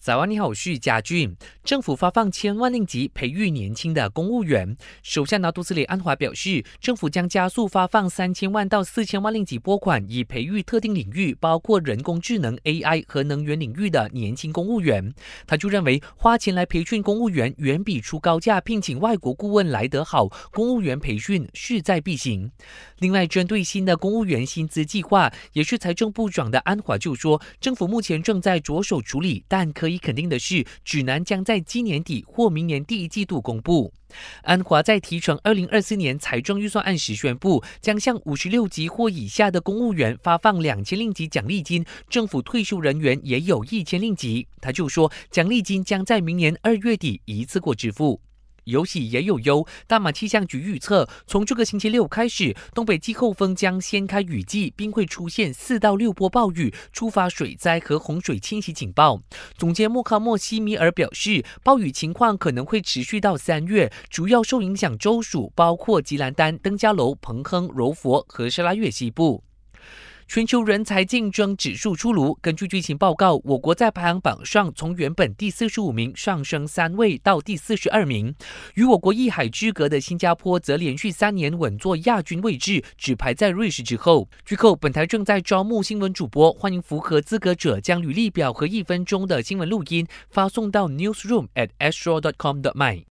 [0.00, 1.36] 早安，你好，我是嘉俊。
[1.64, 4.76] 政府发放千万令吉培育年轻的公务员。
[5.02, 15.12] 首相拿督斯里安华表示，政府将加速发放三千万到四千万令吉拨款，以培育特定领域，包括人工智能 AI 和能源领域的年轻公务员。
[15.48, 22.52] 他就认为，花钱来培训公务员远比出高价聘请外国顾问来得好，公务员培训势在必行。
[23.00, 33.90] 另外，针对新的公务员薪资计划，也是财政部长的安华就说，政府目前正在着手处理，但可可以肯定的是，指南将在今年底或明年第一季度公布。
[34.42, 44.46] 安华在提成二零二四年财政预算案时宣布，将向五十六级或以下的公务员发放两千令吉奖励金，政府退休人员也有一千令吉。
[44.60, 48.20] 他就说，奖励金将在明年二月底一次过支付。
[48.68, 59.22] 有喜也有忧，大马气象局预测，从这个星期六开始，东北季候风将掀开雨季，并会出现四到六波暴雨，触发水灾和洪水侵袭警报。
[59.56, 69.47] 总监莫卡莫西米尔表示，暴雨情况可能会持续到三月，主要受影响州属包括吉兰丹、登嘉楼、彭亨、柔佛和沙拉越西部。
[70.28, 78.34] 全球人才竞争指数出炉，根据最新报告，我国在排行榜上从原本第四十五名上升三位到第四十二名，
[78.74, 84.28] 与我国一海之隔的新加坡则连续三年稳坐亚军位置，只排在瑞士之后。
[84.44, 93.02] 据后，本台正在招募新闻主播，欢迎符合资格者将履历表和一分钟的新闻录音发送到 newsroom at astro dot com dot my。